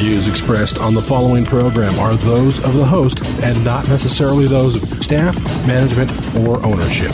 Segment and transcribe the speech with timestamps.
[0.00, 4.74] views expressed on the following program are those of the host and not necessarily those
[4.74, 7.12] of staff, management, or ownership.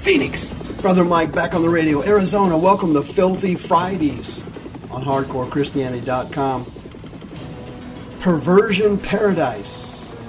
[0.00, 0.50] Phoenix,
[0.82, 2.02] Brother Mike back on the radio.
[2.02, 4.40] Arizona, welcome to Filthy Fridays
[4.90, 6.64] on HardcoreChristianity.com.
[8.18, 10.20] Perversion Paradise.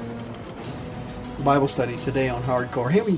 [1.44, 2.92] Bible study today on Hardcore.
[2.92, 3.18] Hey, we,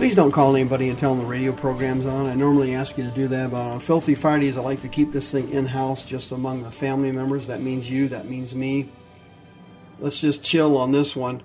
[0.00, 2.24] please don't call anybody and tell them the radio program's on.
[2.24, 5.12] I normally ask you to do that, but on Filthy Fridays, I like to keep
[5.12, 7.48] this thing in house just among the family members.
[7.48, 8.88] That means you, that means me.
[9.98, 11.42] Let's just chill on this one.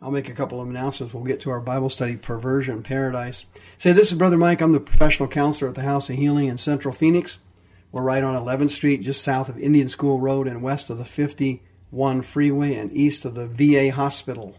[0.00, 1.12] I'll make a couple of announcements.
[1.12, 3.44] We'll get to our Bible study, Perversion Paradise.
[3.78, 4.60] Say, this is Brother Mike.
[4.60, 7.40] I'm the professional counselor at the House of Healing in Central Phoenix.
[7.90, 11.04] We're right on 11th Street, just south of Indian School Road and west of the
[11.04, 14.54] 51 freeway and east of the VA hospital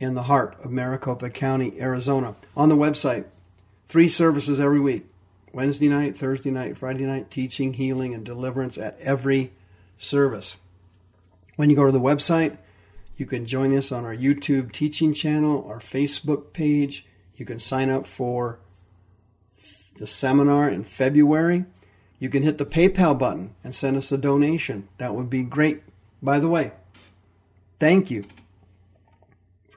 [0.00, 2.34] in the heart of Maricopa County, Arizona.
[2.56, 3.26] On the website,
[3.84, 5.06] three services every week
[5.52, 9.52] Wednesday night, Thursday night, Friday night, teaching, healing, and deliverance at every
[9.96, 10.56] service.
[11.56, 12.56] When you go to the website,
[13.16, 17.04] you can join us on our YouTube teaching channel, our Facebook page.
[17.36, 18.58] You can sign up for
[19.96, 21.66] the seminar in February
[22.20, 24.88] you can hit the PayPal button and send us a donation.
[24.98, 25.82] That would be great.
[26.22, 26.72] By the way,
[27.80, 28.26] thank you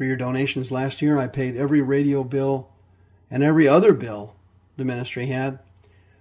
[0.03, 1.17] for your donations last year.
[1.17, 2.67] I paid every radio bill
[3.31, 4.35] and every other bill
[4.75, 5.59] the ministry had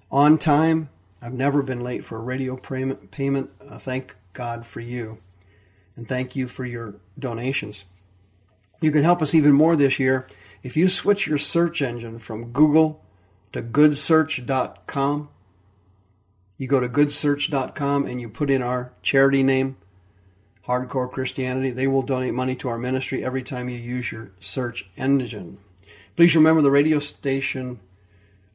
[0.08, 0.88] on time.
[1.20, 3.50] I've never been late for a radio payment.
[3.60, 5.18] Uh, thank God for you.
[5.96, 7.84] And thank you for your donations.
[8.80, 10.28] You can help us even more this year
[10.62, 13.04] if you switch your search engine from Google
[13.50, 15.28] to goodsearch.com
[16.56, 19.76] you go to goodsearch.com and you put in our charity name,
[20.66, 21.70] Hardcore Christianity.
[21.70, 25.58] They will donate money to our ministry every time you use your search engine.
[26.16, 27.80] Please remember the radio station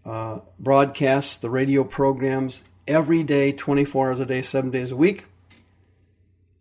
[0.05, 5.25] uh, broadcasts the radio programs every day, 24 hours a day, seven days a week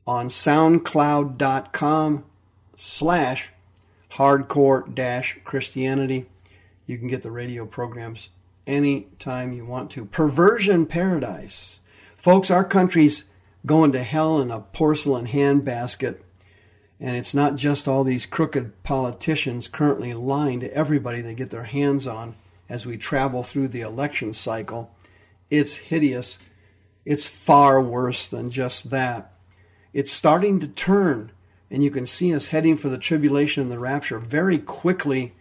[0.06, 2.24] on soundcloud.com
[2.76, 3.52] slash
[4.12, 6.26] hardcore dash Christianity.
[6.86, 8.30] You can get the radio programs
[8.66, 10.04] anytime you want to.
[10.04, 11.80] Perversion paradise.
[12.16, 13.24] Folks, our country's
[13.66, 16.20] going to hell in a porcelain handbasket.
[16.98, 21.64] And it's not just all these crooked politicians currently lying to everybody they get their
[21.64, 22.36] hands on
[22.68, 24.94] as we travel through the election cycle.
[25.50, 26.38] It's hideous.
[27.04, 29.32] It's far worse than just that.
[29.92, 31.32] It's starting to turn,
[31.70, 35.34] and you can see us heading for the tribulation and the rapture very quickly.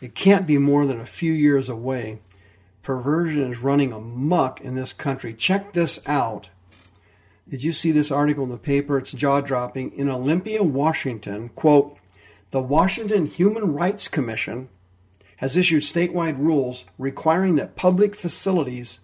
[0.00, 2.20] It can't be more than a few years away
[2.86, 5.34] perversion is running amuck in this country.
[5.34, 6.50] Check this out.
[7.48, 8.98] Did you see this article in the paper?
[8.98, 9.92] It's jaw dropping.
[9.92, 11.96] In Olympia, Washington, quote,
[12.50, 14.68] the Washington Human Rights Commission
[15.36, 19.00] has issued statewide rules requiring that public facilities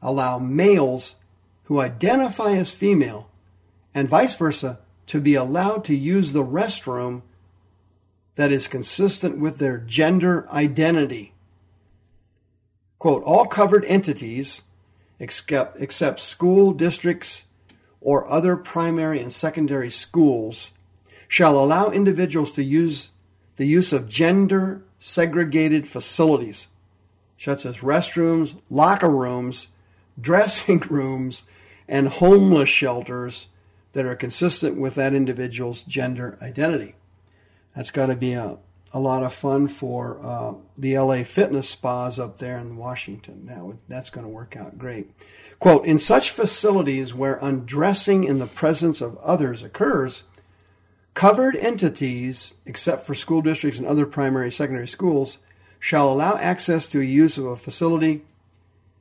[0.00, 1.16] allow males
[1.64, 3.30] who identify as female
[3.94, 7.22] and vice versa to be allowed to use the restroom
[8.36, 11.34] that is consistent with their gender identity.
[12.98, 14.62] Quote, all covered entities,
[15.18, 17.44] except, except school districts
[18.04, 20.72] or other primary and secondary schools,
[21.26, 23.10] shall allow individuals to use
[23.56, 26.68] the use of gender segregated facilities,
[27.38, 29.68] such as restrooms, locker rooms,
[30.20, 31.44] dressing rooms,
[31.88, 33.48] and homeless shelters
[33.92, 36.94] that are consistent with that individual's gender identity.
[37.74, 38.58] That's got to be a,
[38.94, 43.44] a lot of fun for uh, the LA fitness spas up there in Washington.
[43.44, 45.10] Now, that's going to work out great.
[45.58, 50.22] Quote In such facilities where undressing in the presence of others occurs,
[51.12, 55.38] covered entities, except for school districts and other primary secondary schools,
[55.80, 58.22] shall allow access to a use of a facility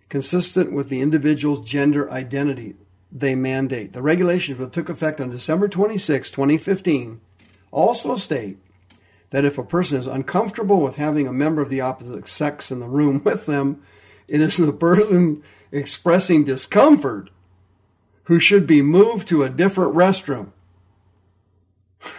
[0.09, 2.75] consistent with the individual's gender identity
[3.11, 3.93] they mandate.
[3.93, 7.21] The regulations, which took effect on December 26, 2015,
[7.71, 8.57] also state
[9.33, 12.79] that if a person is uncomfortable with having a member of the opposite sex in
[12.79, 13.81] the room with them,
[14.27, 15.41] it is the person
[15.71, 17.31] expressing discomfort
[18.25, 20.51] who should be moved to a different restroom.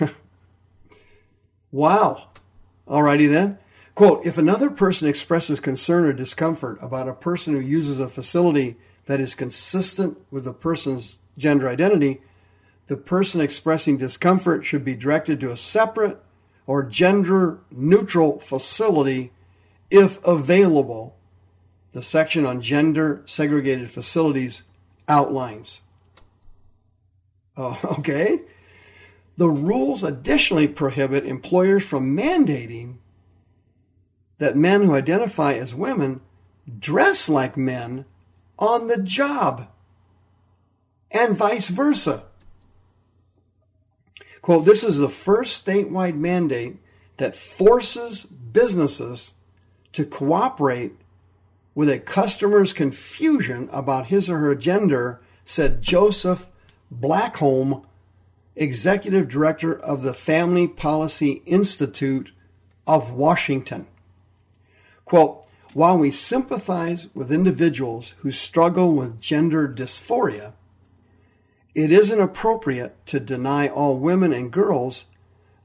[1.71, 2.31] wow.
[2.89, 3.59] Alrighty then.
[3.95, 8.75] Quote, if another person expresses concern or discomfort about a person who uses a facility
[9.05, 12.23] that is consistent with the person's gender identity,
[12.89, 16.19] the person expressing discomfort should be directed to a separate
[16.67, 19.33] or gender neutral facility
[19.91, 21.17] if available.
[21.93, 24.65] The section on gender segregated facilities
[25.07, 25.83] outlines.
[27.57, 28.41] Oh, okay.
[29.37, 32.97] The rules additionally prohibit employers from mandating
[34.39, 36.21] that men who identify as women
[36.79, 38.05] dress like men
[38.59, 39.69] on the job
[41.11, 42.25] and vice versa.
[44.45, 46.77] Quote, this is the first statewide mandate
[47.17, 49.33] that forces businesses
[49.95, 50.93] to cooperate
[51.75, 56.51] with a customer's confusion about his or her gender, said Joseph
[56.95, 57.87] Backholm,
[58.55, 62.33] Executive Director of the Family Policy Institute
[62.87, 63.87] of Washington.
[65.07, 70.53] Quote, while we sympathize with individuals who struggle with gender dysphoria,
[71.75, 75.07] it isn't appropriate to deny all women and girls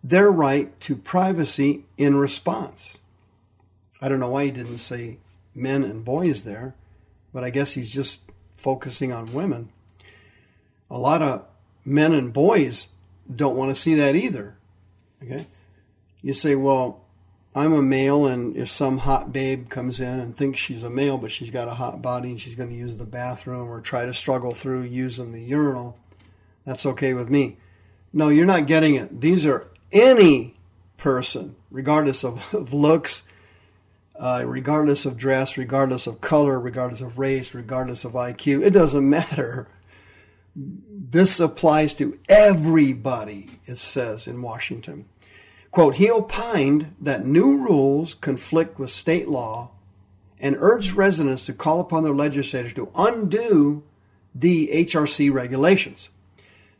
[0.04, 2.98] their right to privacy in response.
[4.02, 5.18] I don't know why he didn't say
[5.54, 6.76] men and boys there,
[7.34, 8.22] but I guess he's just
[8.56, 9.70] focusing on women.
[10.90, 11.46] A lot of
[11.86, 12.90] men and boys
[13.34, 14.58] don't want to see that either.
[15.24, 15.48] Okay?
[16.22, 17.04] You say, well,
[17.56, 21.18] I'm a male, and if some hot babe comes in and thinks she's a male,
[21.18, 24.06] but she's got a hot body and she's going to use the bathroom or try
[24.06, 25.98] to struggle through using the urinal,
[26.66, 27.58] that's okay with me.
[28.14, 29.22] No, you're not getting it.
[29.22, 30.56] These are any
[30.98, 33.24] person, regardless of, of looks,
[34.16, 38.64] uh, regardless of dress, regardless of color, regardless of race, regardless of IQ.
[38.64, 39.68] It doesn't matter.
[40.56, 45.06] This applies to everybody, it says in Washington.
[45.72, 49.72] Quote, he opined that new rules conflict with state law
[50.40, 53.84] and urged residents to call upon their legislators to undo
[54.34, 56.10] the HRC regulations.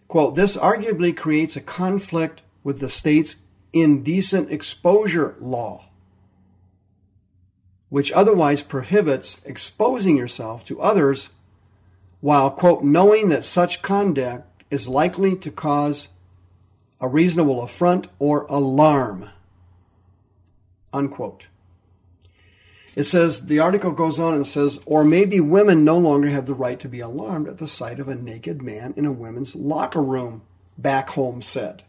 [0.08, 3.36] Quote, this arguably creates a conflict with the state's
[3.74, 5.86] indecent exposure law,
[7.90, 11.30] which otherwise prohibits exposing yourself to others
[12.22, 16.10] while, quote, knowing that such conduct is likely to cause
[17.02, 19.30] a reasonable affront or alarm.
[20.92, 21.48] Unquote.
[22.96, 26.54] It says, the article goes on and says, or maybe women no longer have the
[26.54, 30.02] right to be alarmed at the sight of a naked man in a women's locker
[30.02, 30.42] room,
[30.82, 31.84] Backholm said.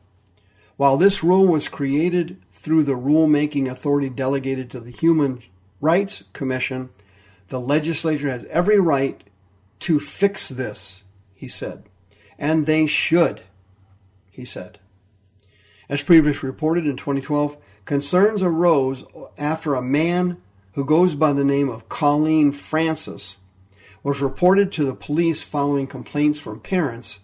[0.76, 5.40] While this rule was created through the rulemaking authority delegated to the Human
[5.80, 6.90] Rights Commission,
[7.48, 9.22] the legislature has every right
[9.80, 11.04] to fix this,
[11.34, 11.84] he said.
[12.38, 13.42] And they should,
[14.30, 14.78] he said.
[15.90, 19.04] As previously reported in 2012, concerns arose
[19.36, 20.40] after a man
[20.74, 23.38] who goes by the name of Colleen Francis
[24.04, 27.18] was reported to the police following complaints from parents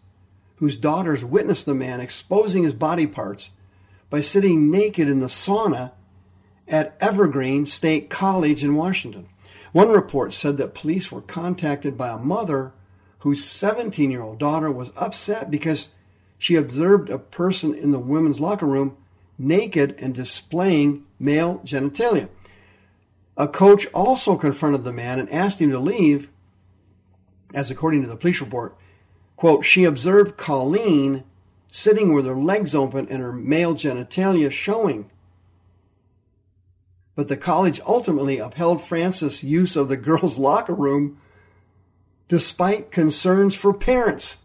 [0.56, 3.52] whose daughters witnessed the man exposing his body parts
[4.10, 5.92] by sitting naked in the sauna
[6.66, 9.28] at Evergreen State College in Washington.
[9.70, 12.72] One report said that police were contacted by a mother
[13.20, 15.90] whose 17 year old daughter was upset because
[16.38, 18.96] she observed a person in the women's locker room
[19.38, 22.28] naked and displaying male genitalia.
[23.36, 26.30] A coach also confronted the man and asked him to leave,
[27.54, 28.76] as according to the police report,
[29.36, 31.24] quote, she observed Colleen
[31.68, 35.10] sitting with her legs open and her male genitalia showing.
[37.14, 41.18] But the college ultimately upheld Francis' use of the girls' locker room
[42.28, 44.38] despite concerns for parents.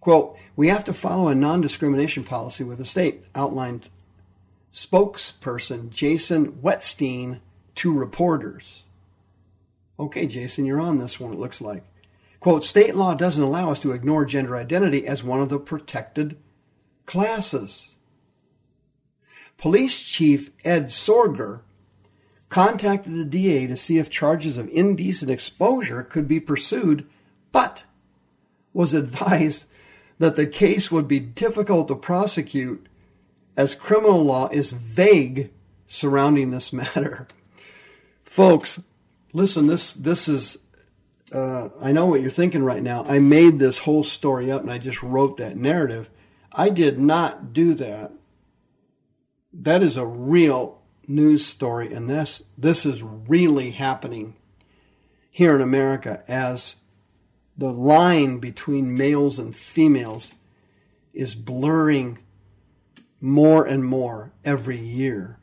[0.00, 3.90] Quote, we have to follow a non discrimination policy with the state, outlined
[4.72, 7.40] spokesperson Jason Wetstein
[7.76, 8.84] to reporters.
[9.98, 11.82] Okay, Jason, you're on this one, it looks like.
[12.40, 16.36] Quote, state law doesn't allow us to ignore gender identity as one of the protected
[17.04, 17.96] classes.
[19.56, 21.62] Police Chief Ed Sorger
[22.48, 27.06] contacted the DA to see if charges of indecent exposure could be pursued,
[27.50, 27.82] but
[28.72, 29.66] was advised
[30.18, 32.86] that the case would be difficult to prosecute
[33.56, 35.50] as criminal law is vague
[35.86, 37.26] surrounding this matter.
[38.24, 38.80] Folks,
[39.32, 40.58] listen, this this is
[41.32, 43.04] uh, I know what you're thinking right now.
[43.04, 46.10] I made this whole story up and I just wrote that narrative.
[46.52, 48.12] I did not do that.
[49.52, 54.36] That is a real news story, and this this is really happening
[55.30, 56.76] here in America as
[57.58, 60.32] the line between males and females
[61.12, 62.18] is blurring
[63.20, 65.40] more and more every year.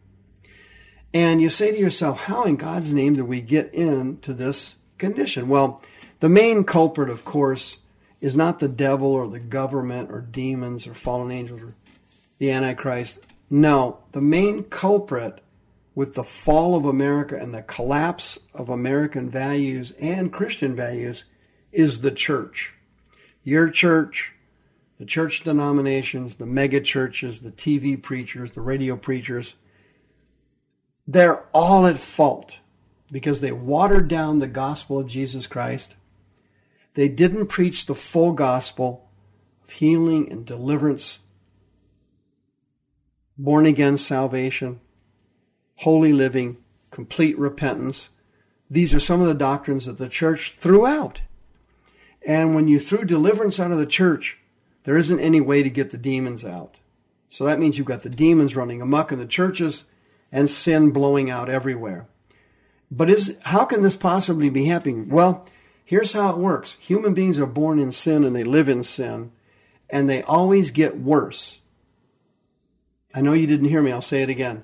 [1.13, 5.49] And you say to yourself, how in God's name do we get into this condition?
[5.49, 5.83] Well,
[6.21, 7.77] the main culprit, of course,
[8.21, 11.75] is not the devil or the government or demons or fallen angels or
[12.37, 13.19] the Antichrist.
[13.49, 15.41] No, the main culprit
[15.93, 21.25] with the fall of America and the collapse of American values and Christian values
[21.75, 22.73] is the church.
[23.43, 24.33] Your church,
[24.97, 29.55] the church denominations, the mega churches, the TV preachers, the radio preachers,
[31.07, 32.59] they're all at fault
[33.11, 35.95] because they watered down the gospel of Jesus Christ.
[36.95, 39.07] They didn't preach the full gospel
[39.63, 41.19] of healing and deliverance,
[43.37, 44.79] born again salvation,
[45.75, 46.57] holy living,
[46.89, 48.09] complete repentance.
[48.69, 51.21] These are some of the doctrines that the church threw out.
[52.25, 54.39] And when you threw deliverance out of the church,
[54.83, 56.75] there isn't any way to get the demons out.
[57.29, 59.83] So that means you've got the demons running amok in the churches
[60.31, 62.07] and sin blowing out everywhere.
[62.89, 65.09] But is how can this possibly be happening?
[65.09, 65.45] Well,
[65.83, 66.77] here's how it works.
[66.79, 69.31] Human beings are born in sin and they live in sin,
[69.89, 71.61] and they always get worse.
[73.13, 74.63] I know you didn't hear me, I'll say it again.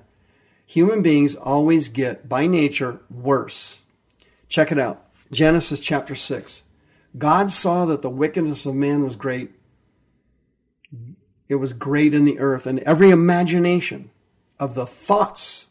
[0.66, 3.82] Human beings always get, by nature, worse.
[4.48, 6.62] Check it out Genesis chapter 6.
[7.16, 9.52] God saw that the wickedness of man was great
[11.52, 14.10] it was great in the earth, and every imagination
[14.58, 15.68] of the thoughts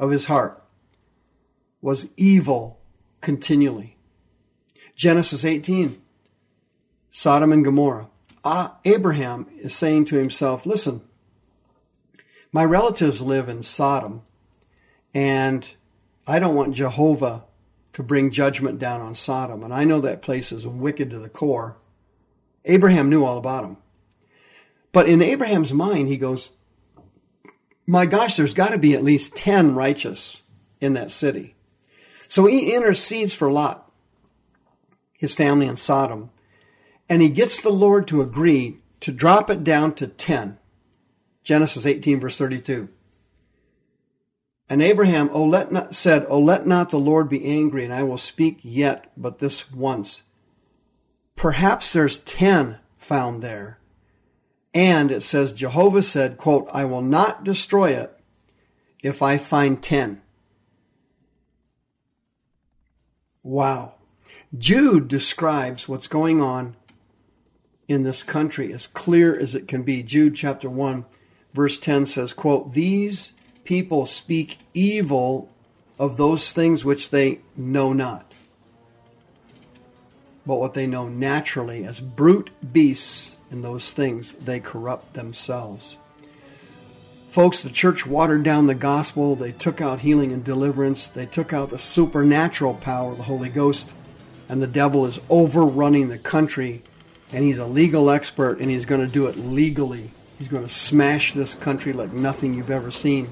[0.00, 0.60] of his heart
[1.80, 2.80] was evil
[3.20, 3.96] continually.
[4.96, 6.02] Genesis 18,
[7.08, 8.08] Sodom and Gomorrah.
[8.44, 11.02] Ah, Abraham is saying to himself, Listen,
[12.50, 14.22] my relatives live in Sodom,
[15.14, 15.72] and
[16.26, 17.44] I don't want Jehovah
[17.92, 19.62] to bring judgment down on Sodom.
[19.62, 21.76] And I know that place is wicked to the core.
[22.64, 23.76] Abraham knew all about him.
[24.92, 26.50] But in Abraham's mind, he goes,
[27.86, 30.42] My gosh, there's got to be at least 10 righteous
[30.80, 31.54] in that city.
[32.28, 33.90] So he intercedes for Lot,
[35.18, 36.30] his family in Sodom,
[37.08, 40.58] and he gets the Lord to agree to drop it down to 10.
[41.42, 42.88] Genesis 18, verse 32.
[44.70, 48.04] And Abraham oh, let not, said, Oh, let not the Lord be angry, and I
[48.04, 50.22] will speak yet but this once.
[51.34, 53.80] Perhaps there's 10 found there.
[54.72, 58.16] And it says, Jehovah said, quote, I will not destroy it
[59.02, 60.22] if I find 10.
[63.42, 63.94] Wow.
[64.56, 66.76] Jude describes what's going on
[67.88, 70.04] in this country as clear as it can be.
[70.04, 71.04] Jude chapter 1,
[71.52, 73.32] verse 10 says, quote, These
[73.64, 75.48] people speak evil
[75.98, 78.32] of those things which they know not,
[80.46, 85.98] but what they know naturally as brute beasts in those things, they corrupt themselves.
[87.28, 89.36] Folks, the church watered down the gospel.
[89.36, 91.06] They took out healing and deliverance.
[91.06, 93.94] They took out the supernatural power of the Holy Ghost.
[94.48, 96.82] And the devil is overrunning the country.
[97.32, 100.10] And he's a legal expert and he's going to do it legally.
[100.38, 103.28] He's going to smash this country like nothing you've ever seen.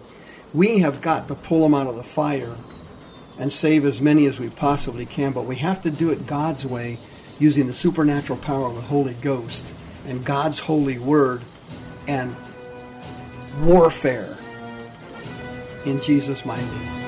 [0.55, 2.55] We have got to pull them out of the fire
[3.39, 6.65] and save as many as we possibly can, but we have to do it God's
[6.65, 6.99] way
[7.39, 9.73] using the supernatural power of the Holy Ghost
[10.07, 11.43] and God's holy word
[12.07, 12.35] and
[13.61, 14.37] warfare
[15.85, 17.08] in Jesus' mighty name.